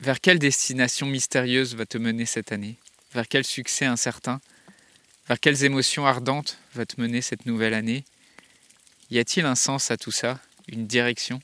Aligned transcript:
Vers 0.00 0.20
quelle 0.20 0.38
destination 0.38 1.06
mystérieuse 1.06 1.74
va 1.74 1.84
te 1.84 1.98
mener 1.98 2.24
cette 2.24 2.52
année? 2.52 2.76
Vers 3.14 3.26
quel 3.26 3.44
succès 3.44 3.84
incertain? 3.84 4.40
Vers 5.26 5.40
quelles 5.40 5.64
émotions 5.64 6.06
ardentes 6.06 6.56
va 6.74 6.86
te 6.86 7.00
mener 7.00 7.20
cette 7.20 7.46
nouvelle 7.46 7.74
année? 7.74 8.04
Y 9.10 9.18
a-t-il 9.18 9.44
un 9.44 9.56
sens 9.56 9.90
à 9.90 9.96
tout 9.96 10.12
ça? 10.12 10.38
Une 10.68 10.86
direction? 10.86 11.42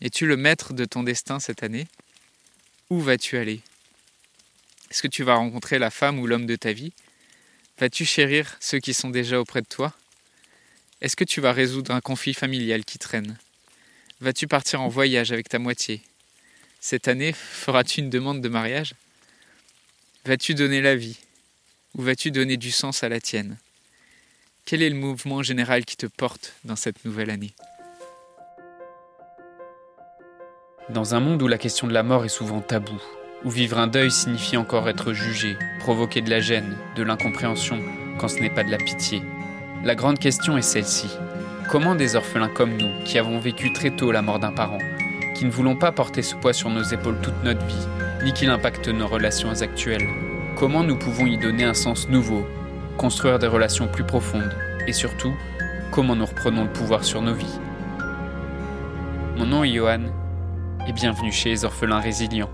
Es-tu 0.00 0.26
le 0.26 0.38
maître 0.38 0.72
de 0.72 0.86
ton 0.86 1.02
destin 1.02 1.38
cette 1.38 1.62
année? 1.62 1.86
Où 2.88 2.98
vas-tu 2.98 3.36
aller? 3.36 3.60
Est-ce 4.90 5.02
que 5.02 5.08
tu 5.08 5.22
vas 5.22 5.34
rencontrer 5.34 5.78
la 5.78 5.90
femme 5.90 6.18
ou 6.18 6.26
l'homme 6.26 6.46
de 6.46 6.56
ta 6.56 6.72
vie? 6.72 6.94
Vas-tu 7.78 8.06
chérir 8.06 8.56
ceux 8.58 8.78
qui 8.78 8.94
sont 8.94 9.10
déjà 9.10 9.38
auprès 9.38 9.60
de 9.60 9.68
toi? 9.68 9.92
Est-ce 11.02 11.14
que 11.14 11.24
tu 11.24 11.42
vas 11.42 11.52
résoudre 11.52 11.92
un 11.92 12.00
conflit 12.00 12.32
familial 12.34 12.86
qui 12.86 12.98
traîne? 12.98 13.36
Vas-tu 14.20 14.46
partir 14.46 14.80
en 14.80 14.88
voyage 14.88 15.30
avec 15.30 15.50
ta 15.50 15.58
moitié? 15.58 16.02
Cette 16.82 17.08
année, 17.08 17.34
feras-tu 17.34 18.00
une 18.00 18.08
demande 18.08 18.40
de 18.40 18.48
mariage? 18.48 18.94
Vas-tu 20.24 20.54
donner 20.54 20.80
la 20.80 20.96
vie? 20.96 21.18
Ou 21.94 22.02
vas-tu 22.02 22.30
donner 22.30 22.56
du 22.56 22.70
sens 22.70 23.04
à 23.04 23.10
la 23.10 23.20
tienne? 23.20 23.58
Quel 24.64 24.80
est 24.80 24.88
le 24.88 24.96
mouvement 24.96 25.42
général 25.42 25.84
qui 25.84 25.98
te 25.98 26.06
porte 26.06 26.54
dans 26.64 26.76
cette 26.76 27.04
nouvelle 27.04 27.28
année? 27.28 27.52
Dans 30.88 31.14
un 31.14 31.20
monde 31.20 31.42
où 31.42 31.48
la 31.48 31.58
question 31.58 31.86
de 31.86 31.92
la 31.92 32.02
mort 32.02 32.24
est 32.24 32.30
souvent 32.30 32.62
taboue, 32.62 33.02
où 33.44 33.50
vivre 33.50 33.78
un 33.78 33.86
deuil 33.86 34.10
signifie 34.10 34.56
encore 34.56 34.88
être 34.88 35.12
jugé, 35.12 35.58
provoquer 35.80 36.22
de 36.22 36.30
la 36.30 36.40
gêne, 36.40 36.78
de 36.96 37.02
l'incompréhension, 37.02 37.78
quand 38.18 38.28
ce 38.28 38.40
n'est 38.40 38.54
pas 38.54 38.64
de 38.64 38.70
la 38.70 38.78
pitié, 38.78 39.22
la 39.84 39.94
grande 39.94 40.18
question 40.18 40.56
est 40.56 40.62
celle-ci. 40.62 41.08
Comment 41.70 41.94
des 41.94 42.16
orphelins 42.16 42.48
comme 42.48 42.76
nous, 42.78 43.04
qui 43.04 43.18
avons 43.18 43.38
vécu 43.38 43.70
très 43.74 43.90
tôt 43.90 44.12
la 44.12 44.22
mort 44.22 44.38
d'un 44.38 44.52
parent, 44.52 44.78
qui 45.40 45.46
ne 45.46 45.50
voulons 45.50 45.74
pas 45.74 45.90
porter 45.90 46.20
ce 46.20 46.34
poids 46.34 46.52
sur 46.52 46.68
nos 46.68 46.82
épaules 46.82 47.18
toute 47.22 47.42
notre 47.44 47.64
vie, 47.64 47.88
ni 48.24 48.34
qu'il 48.34 48.50
impacte 48.50 48.88
nos 48.88 49.08
relations 49.08 49.62
actuelles, 49.62 50.06
comment 50.54 50.84
nous 50.84 50.98
pouvons 50.98 51.24
y 51.24 51.38
donner 51.38 51.64
un 51.64 51.72
sens 51.72 52.10
nouveau, 52.10 52.46
construire 52.98 53.38
des 53.38 53.46
relations 53.46 53.88
plus 53.88 54.04
profondes, 54.04 54.54
et 54.86 54.92
surtout, 54.92 55.32
comment 55.92 56.14
nous 56.14 56.26
reprenons 56.26 56.64
le 56.64 56.70
pouvoir 56.70 57.04
sur 57.04 57.22
nos 57.22 57.32
vies? 57.32 57.58
Mon 59.38 59.46
nom 59.46 59.64
est 59.64 59.72
Johan, 59.72 60.12
et 60.86 60.92
bienvenue 60.92 61.32
chez 61.32 61.48
les 61.48 61.64
orphelins 61.64 62.00
résilients. 62.00 62.50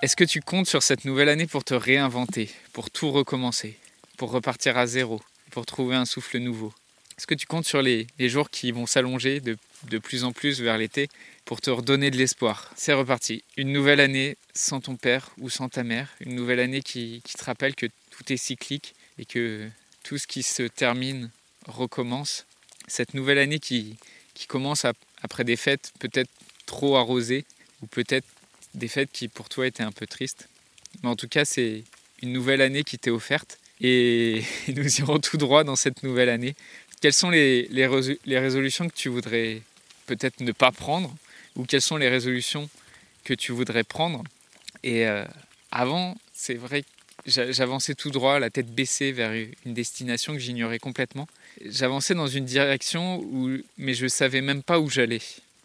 Est-ce 0.00 0.16
que 0.16 0.24
tu 0.24 0.40
comptes 0.40 0.68
sur 0.68 0.82
cette 0.82 1.04
nouvelle 1.04 1.28
année 1.28 1.46
pour 1.46 1.64
te 1.64 1.74
réinventer, 1.74 2.50
pour 2.72 2.90
tout 2.90 3.10
recommencer, 3.10 3.78
pour 4.16 4.30
repartir 4.30 4.78
à 4.78 4.86
zéro, 4.86 5.20
pour 5.50 5.66
trouver 5.66 5.96
un 5.96 6.06
souffle 6.06 6.38
nouveau? 6.38 6.72
Est-ce 7.22 7.28
que 7.28 7.34
tu 7.34 7.46
comptes 7.46 7.66
sur 7.66 7.82
les, 7.82 8.08
jours 8.18 8.50
qui 8.50 8.72
vont 8.72 8.84
s'allonger 8.84 9.38
de, 9.38 9.98
plus 9.98 10.24
en 10.24 10.32
plus 10.32 10.60
vers 10.60 10.76
l'été 10.76 11.08
pour 11.44 11.60
te 11.60 11.70
redonner 11.70 12.10
de 12.10 12.16
l'espoir? 12.16 12.72
C'est 12.74 12.94
reparti. 12.94 13.44
Une 13.56 13.72
nouvelle 13.72 14.00
année 14.00 14.36
sans 14.54 14.80
ton 14.80 14.96
père 14.96 15.30
ou 15.38 15.48
sans 15.48 15.68
ta 15.68 15.84
mère. 15.84 16.08
Une 16.18 16.34
nouvelle 16.34 16.58
année 16.58 16.82
qui, 16.82 17.22
te 17.22 17.44
rappelle 17.44 17.76
que 17.76 17.86
tout 18.10 18.32
est 18.32 18.36
cyclique 18.36 18.96
et 19.20 19.24
que 19.24 19.68
tout 20.02 20.18
ce 20.18 20.26
qui 20.26 20.42
se 20.42 20.64
termine 20.64 21.30
recommence. 21.68 22.44
Cette 22.88 23.14
nouvelle 23.14 23.38
année 23.38 23.60
qui, 23.60 23.96
commence 24.48 24.84
après 25.22 25.44
des 25.44 25.54
fêtes 25.54 25.92
peut-être 26.00 26.30
trop 26.66 26.96
arrosées 26.96 27.44
ou 27.82 27.86
peut-être 27.86 28.26
des 28.74 28.88
fêtes 28.88 29.12
qui 29.12 29.28
pour 29.28 29.48
toi 29.48 29.68
étaient 29.68 29.84
un 29.84 29.92
peu 29.92 30.08
tristes. 30.08 30.48
Mais 31.04 31.08
en 31.08 31.14
tout 31.14 31.28
cas, 31.28 31.44
c'est 31.44 31.84
une 32.20 32.32
nouvelle 32.32 32.62
année 32.62 32.82
qui 32.82 32.98
t'est 32.98 33.10
offerte 33.10 33.60
et 33.82 34.42
nous 34.68 35.00
irons 35.00 35.18
tout 35.18 35.36
droit 35.36 35.64
dans 35.64 35.76
cette 35.76 36.02
nouvelle 36.02 36.28
année 36.28 36.54
quelles 37.02 37.12
sont 37.12 37.30
les, 37.30 37.64
les, 37.68 38.38
résolutions 38.38 38.88
que 38.88 38.94
tu 38.94 39.08
voudrais 39.08 39.60
peut-être 40.06 40.40
ne 40.40 40.52
pas 40.52 40.70
prendre 40.70 41.14
ou 41.56 41.64
quelles 41.64 41.82
sont 41.82 41.96
les 41.96 42.08
résolutions 42.08 42.70
que 43.24 43.34
tu 43.34 43.50
voudrais 43.50 43.82
prendre? 43.82 44.22
Et 44.84 45.06
euh, 45.06 45.24
avant, 45.72 46.16
c'est 46.32 46.54
vrai 46.54 46.82
que 46.82 46.88
j'avançais 47.26 47.96
tout 47.96 48.10
droit, 48.10 48.38
la 48.38 48.50
tête 48.50 48.72
baissée 48.72 49.10
vers 49.10 49.32
une 49.32 49.74
destination 49.74 50.32
que 50.32 50.38
j'ignorais 50.38 50.78
complètement. 50.78 51.26
J'avançais 51.64 52.14
dans 52.14 52.28
une 52.28 52.44
direction 52.44 53.18
où, 53.18 53.58
mais 53.78 53.94
je 53.94 54.04
ne 54.04 54.08
savais 54.08 54.40
même 54.40 54.62
pas 54.62 54.78
où 54.78 54.88
j'allais. 54.88 55.20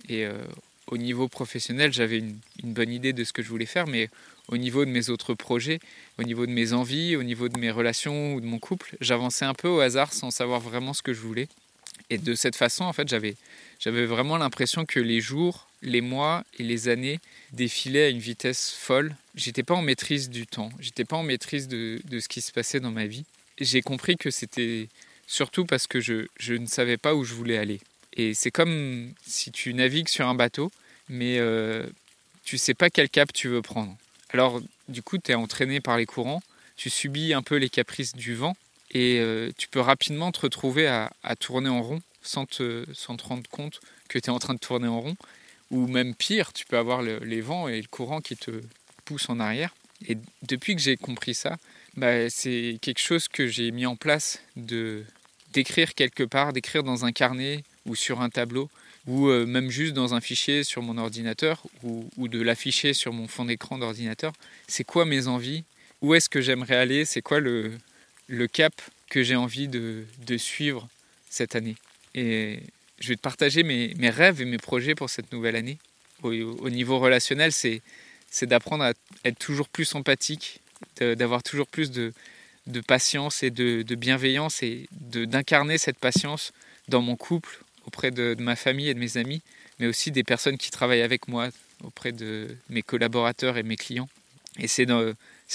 Euh, 0.09 0.43
au 0.87 0.97
niveau 0.97 1.27
professionnel, 1.27 1.91
j'avais 1.93 2.19
une, 2.19 2.39
bonne 2.63 2.91
idée 2.91 3.13
de 3.13 3.23
ce 3.23 3.33
que 3.33 3.41
je 3.41 3.49
voulais 3.49 3.65
faire, 3.65 3.87
mais 3.87 4.09
au 4.47 4.57
niveau 4.57 4.85
de 4.85 4.89
mes 4.89 5.09
autres 5.09 5.33
projets, 5.33 5.79
au 6.17 6.23
niveau 6.23 6.45
de 6.45 6.51
mes 6.51 6.73
envies, 6.73 7.15
au 7.15 7.23
niveau 7.23 7.49
de 7.49 7.59
mes 7.59 7.71
relations 7.71 8.33
ou 8.33 8.41
de 8.41 8.45
mon 8.45 8.59
couple. 8.59 8.95
J'avançais 9.01 9.45
un 9.45 9.53
peu 9.53 9.67
au 9.67 9.79
hasard 9.79 10.13
sans 10.13 10.31
savoir 10.31 10.61
vraiment 10.61 10.93
ce 10.93 11.01
que 11.01 11.13
je 11.13 11.19
voulais. 11.19 11.47
Et 12.09 12.17
de 12.17 12.35
cette 12.35 12.55
façon, 12.55 12.85
en 12.85 12.93
fait, 12.93 13.07
j'avais, 13.09 13.35
vraiment 14.05 14.37
l'impression 14.37 14.85
que 14.85 14.99
les 14.99 15.19
jours, 15.19 15.67
les 15.81 15.99
mois 15.99 16.45
et 16.57 16.63
les 16.63 16.87
années 16.87 17.19
défilaient 17.51 18.05
à 18.05 18.09
une 18.09 18.19
vitesse 18.19 18.71
folle. 18.71 19.15
J'étais 19.35 19.63
pas 19.63 19.75
en 19.75 19.81
maîtrise 19.81 20.29
du 20.29 20.47
temps, 20.47 20.69
j'étais 20.79 21.05
pas 21.05 21.17
en 21.17 21.23
maîtrise 21.23 21.67
de, 21.67 21.99
ce 22.09 22.27
qui 22.29 22.39
se 22.41 22.53
passait 22.53 22.79
dans 22.79 22.91
ma 22.91 23.07
vie. 23.07 23.25
J'ai 23.59 23.81
compris 23.81 24.15
que 24.15 24.31
c'était 24.31 24.87
surtout 25.25 25.65
parce 25.65 25.87
que 25.87 25.99
je 25.99 26.53
ne 26.53 26.65
savais 26.65 26.97
pas 26.97 27.13
où 27.13 27.25
je 27.25 27.33
voulais 27.33 27.57
aller. 27.57 27.81
Et 28.17 28.33
c'est 28.33 28.51
comme 28.51 29.13
si 29.25 29.51
tu 29.51 29.73
navigues 29.73 30.09
sur 30.09 30.27
un 30.27 30.35
bateau, 30.35 30.71
mais 31.07 31.37
euh, 31.37 31.85
tu 32.43 32.57
sais 32.57 32.73
pas 32.73 32.89
quel 32.89 33.09
cap 33.09 33.31
tu 33.31 33.47
veux 33.47 33.61
prendre. 33.61 33.95
Alors, 34.31 34.59
du 34.89 35.03
coup, 35.03 35.17
tu 35.19 35.31
es 35.31 35.35
entraîné 35.35 35.79
par 35.79 35.97
les 35.97 36.05
courants, 36.05 36.41
tu 36.75 36.89
subis 36.89 37.33
un 37.33 37.43
peu 37.43 37.55
les 37.55 37.69
caprices 37.69 38.15
du 38.15 38.35
vent 38.35 38.57
et 38.91 39.19
euh, 39.19 39.51
tu 39.57 39.67
peux 39.67 39.79
rapidement 39.79 40.31
te 40.31 40.41
retrouver 40.41 40.87
à, 40.87 41.11
tourner 41.39 41.69
en 41.69 41.81
rond 41.81 42.01
sans 42.23 42.45
te, 42.45 42.85
rendre 43.23 43.49
compte 43.49 43.79
que 44.09 44.17
tu 44.19 44.25
es 44.25 44.29
en 44.29 44.39
train 44.39 44.55
de 44.55 44.59
tourner 44.59 44.87
en 44.87 44.99
rond. 44.99 45.15
Ou 45.69 45.87
même 45.87 46.15
pire, 46.15 46.53
tu 46.53 46.65
peux 46.65 46.77
avoir 46.77 47.01
les 47.01 47.41
vents 47.41 47.67
et 47.67 47.81
le 47.81 47.87
courant 47.87 48.21
qui 48.21 48.35
te 48.35 48.51
poussent 49.05 49.29
en 49.29 49.39
arrière. 49.39 49.75
Et 50.07 50.17
depuis 50.43 50.75
que 50.75 50.81
j'ai 50.81 50.97
compris 50.97 51.33
ça, 51.33 51.57
bah, 51.95 52.29
c'est 52.29 52.77
quelque 52.81 53.01
chose 53.01 53.27
que 53.27 53.47
j'ai 53.47 53.71
mis 53.71 53.85
en 53.85 53.95
place 53.95 54.41
de 54.55 55.03
d'écrire 55.53 55.93
quelque 55.95 56.23
part, 56.23 56.53
d'écrire 56.53 56.83
dans 56.83 57.05
un 57.05 57.11
carnet 57.11 57.63
ou 57.87 57.95
sur 57.95 58.21
un 58.21 58.29
tableau 58.29 58.69
ou 59.07 59.29
euh, 59.29 59.45
même 59.45 59.69
juste 59.71 59.93
dans 59.93 60.13
un 60.13 60.21
fichier 60.21 60.63
sur 60.63 60.81
mon 60.81 60.97
ordinateur 60.97 61.63
ou, 61.83 62.27
de 62.27 62.41
l'afficher 62.41 62.93
sur 62.93 63.13
mon 63.13 63.27
fond 63.27 63.45
d'écran 63.45 63.77
d'ordinateur. 63.77 64.33
C'est 64.67 64.83
quoi 64.83 65.05
mes 65.05 65.27
envies? 65.27 65.63
Où 66.01 66.13
est-ce 66.13 66.29
que 66.29 66.41
j'aimerais 66.41 66.75
aller? 66.75 67.05
C'est 67.05 67.21
quoi 67.21 67.39
le, 67.39 67.71
le 68.27 68.47
cap 68.47 68.73
que 69.09 69.23
j'ai 69.23 69.35
envie 69.35 69.69
de, 69.69 70.03
de, 70.27 70.37
suivre 70.37 70.87
cette 71.29 71.55
année? 71.55 71.77
Et 72.13 72.59
je 72.99 73.07
vais 73.07 73.15
te 73.15 73.21
partager 73.21 73.63
mes, 73.63 73.93
mes, 73.95 74.09
rêves 74.09 74.41
et 74.41 74.45
mes 74.45 74.57
projets 74.57 74.93
pour 74.93 75.09
cette 75.09 75.31
nouvelle 75.31 75.55
année. 75.55 75.77
Au, 76.21 76.31
au 76.31 76.69
niveau 76.69 76.99
relationnel, 76.99 77.51
c'est 77.53 77.81
d'apprendre 78.41 78.83
à 78.83 78.93
être 79.23 79.39
toujours 79.39 79.69
plus 79.69 79.95
empathique, 79.95 80.59
d'avoir 80.99 81.43
toujours 81.43 81.67
plus 81.67 81.91
de, 81.91 82.13
de 82.67 82.81
patience 82.81 83.41
et 83.41 83.51
de 83.51 83.95
bienveillance 83.95 84.61
et 84.63 84.87
d'incarner 84.91 85.77
cette 85.77 85.97
patience 85.97 86.51
dans 86.89 87.01
mon 87.01 87.15
couple, 87.15 87.59
auprès 87.87 88.11
de, 88.11 88.35
ma 88.39 88.55
famille 88.55 88.89
et 88.89 88.93
de 88.93 88.99
mes 88.99 89.17
amis, 89.17 89.41
mais 89.79 89.87
aussi 89.87 90.11
des 90.11 90.23
personnes 90.23 90.57
qui 90.57 90.69
travaillent 90.69 91.01
avec 91.01 91.27
moi, 91.27 91.49
auprès 91.83 92.11
de 92.11 92.47
mes 92.69 92.83
collaborateurs 92.83 93.57
et 93.57 93.63
mes 93.63 93.75
clients. 93.75 94.09
Et 94.59 94.67
c'est 94.67 94.85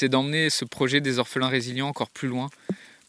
d'emmener 0.09 0.51
ce 0.51 0.65
projet 0.65 1.01
des 1.01 1.19
orphelins 1.19 1.49
résilients 1.49 1.89
encore 1.89 2.11
plus 2.11 2.29
loin 2.29 2.51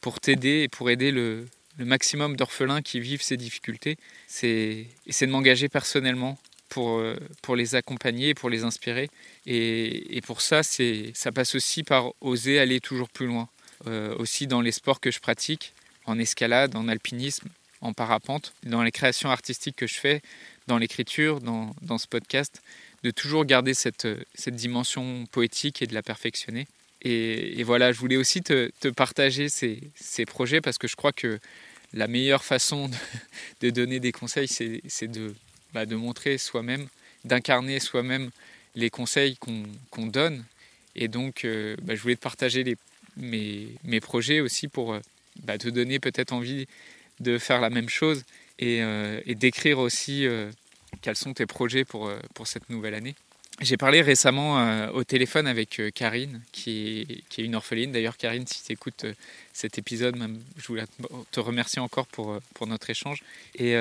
pour 0.02 0.20
t'aider 0.20 0.64
et 0.64 0.68
pour 0.68 0.90
aider 0.90 1.12
le, 1.12 1.46
maximum 1.80 2.36
d'orphelins 2.36 2.84
qui 2.84 3.00
vivent 3.00 3.24
ces 3.24 3.38
difficultés. 3.38 3.98
C'est 4.28 4.88
de 5.08 5.26
m'engager 5.26 5.70
personnellement 5.70 6.38
pour, 6.70 7.00
euh, 7.00 7.16
les 7.56 7.76
accompagner, 7.76 8.36
pour 8.36 8.50
les 8.50 8.64
inspirer. 8.64 9.10
Et, 9.48 10.18
et 10.18 10.22
pour 10.22 10.42
ça, 10.42 10.62
ça 10.64 11.32
passe 11.32 11.56
aussi 11.56 11.84
par 11.84 12.14
oser 12.22 12.60
aller 12.60 12.80
toujours 12.80 13.10
plus 13.10 13.26
loin. 13.26 13.50
Euh, 13.88 14.16
aussi 14.18 14.48
dans 14.48 14.62
les 14.62 14.72
sports 14.72 15.02
que 15.02 15.12
je 15.12 15.20
pratique, 15.20 15.74
en 16.06 16.18
escalade, 16.18 16.76
en 16.78 16.88
alpinisme, 16.88 17.50
en 17.84 17.94
parapente, 17.94 18.54
dans 18.64 18.82
les 18.82 18.92
créations 18.92 19.30
artistiques 19.30 19.76
que 19.76 19.88
je 19.88 20.00
fais, 20.00 20.22
dans 20.68 20.78
l'écriture, 20.78 21.42
dans, 21.42 21.76
dans, 21.82 21.98
ce 21.98 22.08
podcast, 22.08 22.62
de 23.04 23.12
toujours 23.12 23.44
garder 23.44 23.74
cette, 23.74 24.08
cette, 24.34 24.56
dimension 24.56 25.26
poétique 25.32 25.82
et 25.82 25.88
de 25.88 25.94
la 25.94 26.02
perfectionner. 26.02 26.66
Et, 27.02 27.62
voilà, 27.64 27.92
je 27.92 28.00
voulais 28.00 28.16
aussi 28.16 28.42
te, 28.42 28.72
partager 28.90 29.50
ces, 29.50 29.82
ces, 29.96 30.26
projets 30.26 30.62
parce 30.62 30.78
que 30.78 30.88
je 30.88 30.96
crois 30.96 31.12
que 31.12 31.40
la 31.94 32.08
meilleure 32.08 32.46
façon 32.46 32.90
de, 33.60 33.70
donner 33.70 34.00
des 34.00 34.14
conseils, 34.14 34.48
c'est 34.48 35.08
de, 35.08 35.36
bah, 35.74 35.86
de 35.86 35.98
montrer 35.98 36.38
soi-même, 36.38 36.88
d'incarner 37.26 37.82
soi-même 37.82 38.32
les 38.76 38.90
conseils 38.90 39.38
qu'on 39.38 40.08
donne. 40.08 40.46
Et 40.96 41.10
donc, 41.10 41.44
euh, 41.44 41.76
bah, 41.82 41.96
je 41.96 42.02
voulais 42.02 42.16
te 42.16 42.22
partager 42.22 42.78
mes, 43.18 43.68
mes 43.84 44.00
projets 44.00 44.40
aussi 44.40 44.70
pour 44.70 44.98
bah, 45.42 45.58
te 45.58 45.68
donner 45.68 46.00
peut-être 46.00 46.32
envie 46.32 46.68
de 47.24 47.38
faire 47.40 47.60
la 47.62 47.70
même 47.70 47.90
chose 47.90 48.24
et, 48.60 48.82
euh, 48.82 49.22
d'écrire 49.28 49.80
aussi 49.80 50.26
euh, 50.26 50.52
quels 51.02 51.16
sont 51.16 51.34
tes 51.34 51.46
projets 51.46 51.86
pour, 51.86 52.08
euh, 52.08 52.20
pour 52.34 52.48
cette 52.48 52.70
nouvelle 52.70 52.94
année. 52.94 53.16
J'ai 53.62 53.78
parlé 53.78 54.02
récemment 54.02 54.90
au 54.94 55.04
téléphone 55.04 55.46
avec 55.46 55.80
Karine, 55.94 56.42
qui 56.52 57.02
est, 57.02 57.24
qui 57.30 57.42
est, 57.42 57.46
une 57.46 57.54
orpheline. 57.54 57.92
D'ailleurs, 57.92 58.18
Karine, 58.18 58.48
si 58.48 58.64
tu 58.64 58.72
écoutes 58.72 59.06
cet 59.54 59.78
épisode, 59.78 60.18
je 60.58 60.68
voulais 60.68 60.86
te 61.32 61.40
remercier 61.40 61.80
encore 61.80 62.08
pour, 62.08 62.40
pour 62.56 62.66
notre 62.66 62.90
échange. 62.90 63.22
Et 63.60 63.76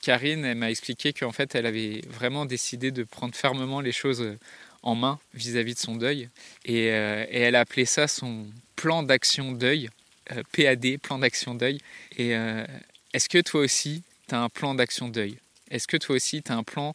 Karine, 0.00 0.46
elle 0.46 0.56
m'a 0.56 0.70
expliqué 0.70 1.12
qu'en 1.12 1.30
fait, 1.30 1.54
elle 1.54 1.66
avait 1.66 2.00
vraiment 2.08 2.46
décidé 2.46 2.90
de 2.90 3.04
prendre 3.04 3.34
fermement 3.34 3.82
les 3.82 3.92
choses 3.92 4.24
en 4.82 4.94
main 4.94 5.18
vis-à-vis 5.34 5.72
-vis 5.72 5.74
de 5.74 5.80
son 5.80 5.96
deuil. 5.96 6.30
Et, 6.64 6.86
et, 6.86 7.40
elle 7.46 7.56
a 7.56 7.60
appelé 7.60 7.84
ça 7.84 8.08
son 8.08 8.46
plan 8.76 9.02
d'action 9.02 9.52
deuil, 9.52 9.90
PAD, 10.52 10.98
plan 10.98 11.18
d'action 11.18 11.54
deuil. 11.54 11.80
Et 12.18 12.30
est-ce 13.12 13.28
que 13.28 13.38
toi 13.38 13.60
aussi, 13.60 14.02
tu 14.28 14.34
as 14.34 14.40
un 14.40 14.48
plan 14.48 14.74
d'action 14.74 15.08
deuil 15.08 15.36
Est-ce 15.70 15.86
que 15.86 15.96
toi 15.96 16.16
aussi, 16.16 16.42
tu 16.42 16.52
as 16.52 16.56
un 16.56 16.62
plan 16.62 16.94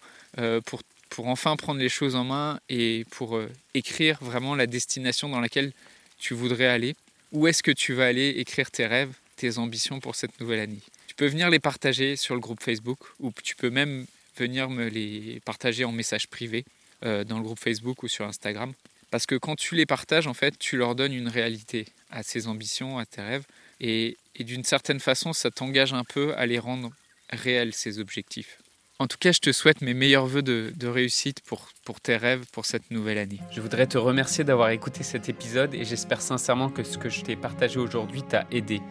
pour 0.66 0.82
pour 1.16 1.28
enfin 1.28 1.56
prendre 1.56 1.80
les 1.80 1.90
choses 1.90 2.16
en 2.16 2.26
main 2.26 2.60
et 2.68 3.06
pour 3.12 3.38
euh, 3.38 3.50
écrire 3.74 4.18
vraiment 4.22 4.54
la 4.54 4.68
destination 4.68 5.30
dans 5.30 5.40
laquelle 5.40 5.72
tu 6.18 6.34
voudrais 6.34 6.68
aller? 6.68 6.96
Où 7.32 7.48
est-ce 7.48 7.64
que 7.64 7.72
tu 7.72 7.94
vas 7.94 8.06
aller 8.06 8.30
écrire 8.38 8.70
tes 8.72 8.86
rêves, 8.86 9.14
tes 9.38 9.58
ambitions 9.58 10.02
pour 10.02 10.16
cette 10.16 10.40
nouvelle 10.42 10.60
année? 10.60 10.82
Tu 11.08 11.16
peux 11.16 11.28
venir 11.28 11.50
les 11.50 11.60
partager 11.60 12.18
sur 12.18 12.36
le 12.36 12.42
groupe 12.42 12.62
Facebook 12.62 13.00
ou 13.22 13.32
tu 13.44 13.56
peux 13.56 13.70
même 13.70 14.06
venir 14.38 14.70
me 14.70 14.90
les 14.90 15.40
partager 15.46 15.86
en 15.86 15.94
message 15.94 16.28
privé 16.28 16.66
euh, 17.06 17.24
dans 17.24 17.38
le 17.38 17.44
groupe 17.44 17.60
Facebook 17.60 18.04
ou 18.04 18.10
sur 18.10 18.26
Instagram. 18.26 18.74
Parce 19.10 19.26
que 19.26 19.36
quand 19.36 19.56
tu 19.56 19.76
les 19.76 19.86
partages, 19.86 20.28
en 20.28 20.34
fait, 20.34 20.60
tu 20.60 20.76
leur 20.76 20.96
donnes 20.96 21.14
une 21.14 21.30
réalité 21.30 21.86
à 22.16 22.24
ces 22.24 22.48
ambitions, 22.48 22.98
à 22.98 23.06
tes 23.06 23.22
rêves. 23.22 23.46
Et, 23.80 24.18
d'une 24.40 24.64
certaine 24.64 25.00
façon, 25.00 25.34
ça 25.34 25.52
t'engage 25.52 25.94
un 25.94 26.04
peu 26.04 26.34
à 26.36 26.46
les 26.46 26.60
rendre 26.60 26.90
réels, 27.30 27.74
ces 27.74 28.00
objectifs. 28.00 28.58
En 28.98 29.08
tout 29.08 29.18
cas, 29.20 29.34
je 29.34 29.40
te 29.40 29.52
souhaite 29.52 29.82
mes 29.82 29.94
meilleurs 29.94 30.26
voeux 30.26 30.42
de, 30.42 30.88
réussite 30.88 31.42
pour, 31.42 31.68
pour 31.84 32.00
tes 32.00 32.16
rêves 32.16 32.46
pour 32.54 32.66
cette 32.66 32.90
nouvelle 32.92 33.18
année. 33.18 33.40
Je 33.52 33.60
voudrais 33.60 33.88
te 33.88 33.98
remercier 33.98 34.46
d'avoir 34.46 34.70
écouté 34.70 35.04
cet 35.04 35.28
épisode 35.28 35.74
et 35.74 35.84
j'espère 35.84 36.22
sincèrement 36.22 36.70
que 36.70 36.84
ce 36.84 36.98
que 36.98 37.10
je 37.10 37.22
t'ai 37.22 37.36
partagé 37.36 37.78
aujourd'hui 37.78 38.24
t'a 38.24 38.48
aidé. 38.52 38.82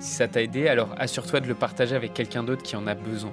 Si 0.00 0.12
ça 0.12 0.28
t'a 0.28 0.42
aidé, 0.42 0.68
alors 0.68 0.94
assure-toi 0.98 1.40
de 1.40 1.48
le 1.48 1.54
partager 1.54 1.94
avec 1.94 2.12
quelqu'un 2.12 2.44
d'autre 2.44 2.62
qui 2.62 2.76
en 2.76 2.86
a 2.86 2.94
besoin. 2.94 3.32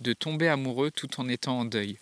de 0.00 0.12
tomber 0.12 0.48
amoureux 0.48 0.90
tout 0.90 1.20
en 1.20 1.28
étant 1.28 1.58
en 1.60 1.64
deuil. 1.64 1.98